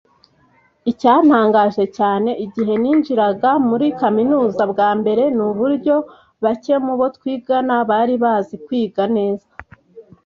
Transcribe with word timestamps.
Icyantangaje 0.91 1.83
cyane 1.97 2.29
igihe 2.45 2.73
ninjiraga 2.81 3.51
muri 3.69 3.87
kaminuza 3.99 4.63
bwa 4.71 4.89
mbere 4.99 5.23
ni 5.35 5.43
uburyo 5.49 5.95
bake 6.43 6.75
mu 6.85 6.93
bo 6.99 7.07
twigana 7.15 7.75
bari 7.89 8.15
bazi 8.23 8.55
kwiga 8.65 9.03
neza 9.17 9.47